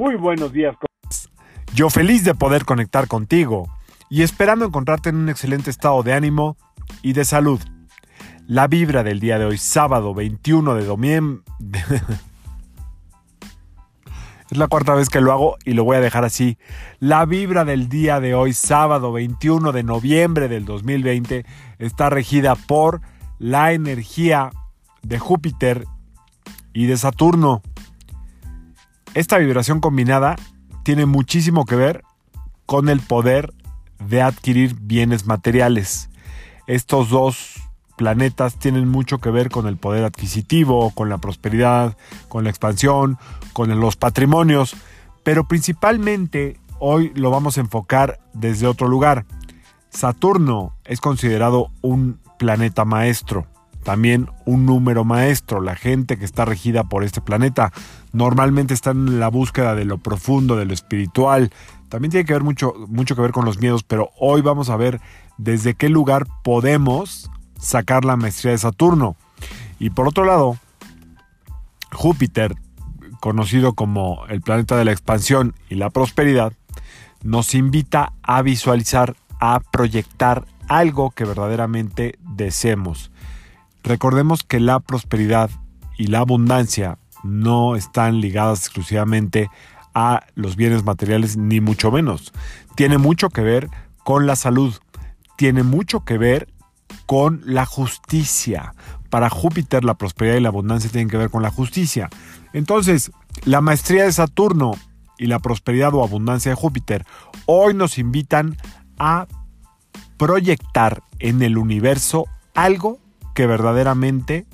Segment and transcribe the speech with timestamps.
[0.00, 0.74] Muy buenos días.
[1.74, 3.68] Yo feliz de poder conectar contigo
[4.08, 6.56] y esperando encontrarte en un excelente estado de ánimo
[7.02, 7.60] y de salud.
[8.46, 11.44] La vibra del día de hoy, sábado 21 de noviembre...
[14.50, 16.58] Es la cuarta vez que lo hago y lo voy a dejar así.
[16.98, 21.44] La vibra del día de hoy, sábado 21 de noviembre del 2020,
[21.78, 23.00] está regida por
[23.38, 24.50] la energía
[25.02, 25.84] de Júpiter
[26.72, 27.62] y de Saturno.
[29.12, 30.36] Esta vibración combinada
[30.84, 32.04] tiene muchísimo que ver
[32.64, 33.52] con el poder
[33.98, 36.10] de adquirir bienes materiales.
[36.68, 37.60] Estos dos
[37.96, 41.96] planetas tienen mucho que ver con el poder adquisitivo, con la prosperidad,
[42.28, 43.18] con la expansión,
[43.52, 44.76] con los patrimonios,
[45.24, 49.26] pero principalmente hoy lo vamos a enfocar desde otro lugar.
[49.90, 53.48] Saturno es considerado un planeta maestro,
[53.82, 55.60] también un número maestro.
[55.60, 57.72] La gente que está regida por este planeta
[58.12, 61.52] normalmente está en la búsqueda de lo profundo, de lo espiritual.
[61.88, 64.76] También tiene que ver mucho, mucho que ver con los miedos, pero hoy vamos a
[64.76, 65.00] ver
[65.38, 69.16] desde qué lugar podemos sacar la maestría de Saturno.
[69.78, 70.58] Y por otro lado,
[71.92, 72.54] Júpiter,
[73.20, 76.52] conocido como el planeta de la expansión y la prosperidad,
[77.22, 83.10] nos invita a visualizar, a proyectar algo que verdaderamente deseemos.
[83.82, 85.50] Recordemos que la prosperidad
[85.96, 89.50] y la abundancia no están ligadas exclusivamente
[89.94, 92.32] a los bienes materiales, ni mucho menos.
[92.76, 93.68] Tiene mucho que ver
[94.04, 94.74] con la salud,
[95.36, 96.48] tiene mucho que ver
[97.06, 98.74] con la justicia.
[99.10, 102.08] Para Júpiter la prosperidad y la abundancia tienen que ver con la justicia.
[102.52, 103.10] Entonces,
[103.44, 104.72] la maestría de Saturno
[105.18, 107.04] y la prosperidad o abundancia de Júpiter
[107.46, 108.56] hoy nos invitan
[108.98, 109.26] a
[110.16, 112.98] proyectar en el universo algo
[113.34, 114.46] que verdaderamente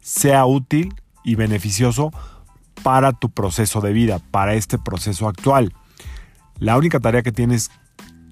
[0.00, 2.12] sea útil y beneficioso
[2.82, 5.74] para tu proceso de vida, para este proceso actual.
[6.58, 7.70] La única tarea que tienes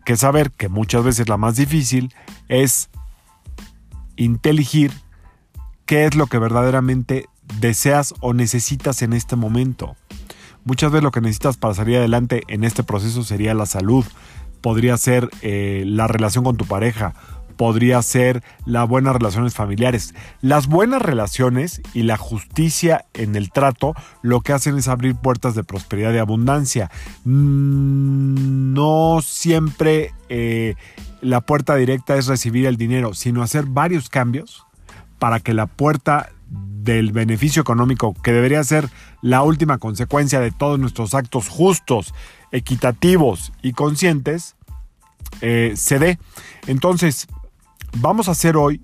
[0.04, 2.15] que saber, que muchas veces la más difícil,
[2.49, 2.91] es
[4.16, 4.93] inteligir
[5.87, 7.26] qué es lo que verdaderamente
[7.60, 9.97] deseas o necesitas en este momento.
[10.65, 14.05] Muchas veces lo que necesitas para salir adelante en este proceso sería la salud,
[14.60, 17.15] podría ser eh, la relación con tu pareja,
[17.58, 20.14] podría ser las buenas relaciones familiares.
[20.41, 25.56] Las buenas relaciones y la justicia en el trato lo que hacen es abrir puertas
[25.56, 26.91] de prosperidad y abundancia.
[27.24, 30.76] Mm, no siempre eh,
[31.20, 34.64] la puerta directa es recibir el dinero, sino hacer varios cambios
[35.19, 38.88] para que la puerta del beneficio económico, que debería ser
[39.20, 42.14] la última consecuencia de todos nuestros actos justos,
[42.52, 44.54] equitativos y conscientes,
[45.40, 46.19] eh, se dé.
[46.69, 47.26] Entonces,
[48.00, 48.82] vamos a hacer hoy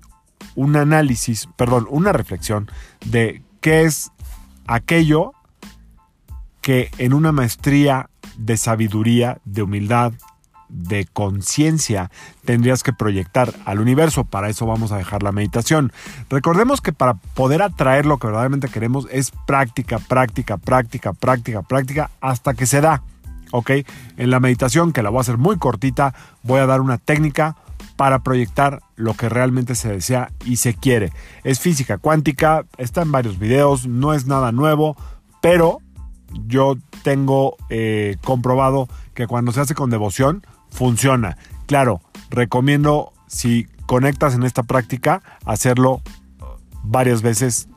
[0.55, 2.69] un análisis, perdón, una reflexión
[3.05, 4.11] de qué es
[4.67, 5.33] aquello
[6.61, 10.13] que en una maestría de sabiduría, de humildad,
[10.67, 12.09] de conciencia
[12.43, 14.23] tendrías que proyectar al universo.
[14.23, 15.91] Para eso vamos a dejar la meditación.
[16.29, 22.11] Recordemos que para poder atraer lo que verdaderamente queremos es práctica, práctica, práctica, práctica, práctica,
[22.19, 23.03] hasta que se da.
[23.51, 23.71] ¿Ok?
[24.17, 27.55] En la meditación, que la voy a hacer muy cortita, voy a dar una técnica
[27.95, 31.11] para proyectar lo que realmente se desea y se quiere.
[31.43, 34.97] Es física cuántica, está en varios videos, no es nada nuevo,
[35.41, 35.79] pero
[36.45, 41.37] yo tengo eh, comprobado que cuando se hace con devoción, funciona.
[41.67, 46.01] Claro, recomiendo si conectas en esta práctica hacerlo
[46.83, 47.69] varias veces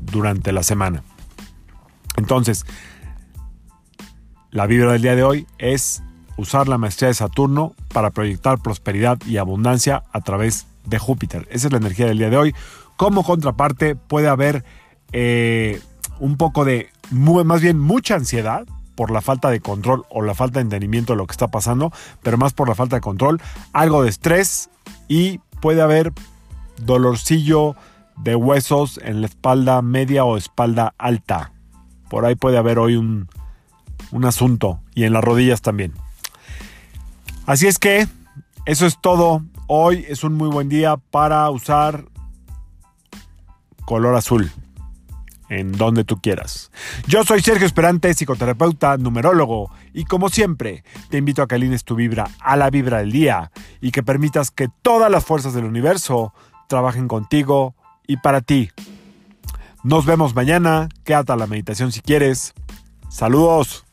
[0.00, 1.02] durante la semana.
[2.16, 2.64] Entonces,
[4.50, 6.02] la vibra del día de hoy es
[6.36, 11.46] usar la maestría de Saturno para proyectar prosperidad y abundancia a través de Júpiter.
[11.50, 12.54] Esa es la energía del día de hoy.
[12.96, 14.64] Como contraparte puede haber
[15.12, 15.80] eh,
[16.18, 20.58] un poco de, más bien mucha ansiedad por la falta de control o la falta
[20.58, 21.92] de entendimiento de lo que está pasando,
[22.22, 23.40] pero más por la falta de control,
[23.72, 24.70] algo de estrés
[25.08, 26.12] y puede haber
[26.78, 27.76] dolorcillo
[28.16, 31.52] de huesos en la espalda media o espalda alta.
[32.08, 33.28] Por ahí puede haber hoy un,
[34.12, 35.92] un asunto y en las rodillas también.
[37.46, 38.08] Así es que
[38.64, 39.44] eso es todo.
[39.68, 42.04] Hoy es un muy buen día para usar
[43.84, 44.50] color azul
[45.48, 46.72] en donde tú quieras.
[47.06, 51.94] Yo soy Sergio Esperante, psicoterapeuta, numerólogo, y como siempre, te invito a que alines tu
[51.94, 56.34] vibra a la vibra del día y que permitas que todas las fuerzas del universo
[56.68, 57.76] trabajen contigo
[58.08, 58.70] y para ti.
[59.84, 62.54] Nos vemos mañana, quédate a la meditación si quieres.
[63.08, 63.85] Saludos.